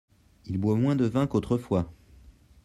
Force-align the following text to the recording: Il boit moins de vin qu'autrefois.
Il 0.47 0.57
boit 0.57 0.77
moins 0.77 0.95
de 0.95 1.05
vin 1.05 1.27
qu'autrefois. 1.27 1.93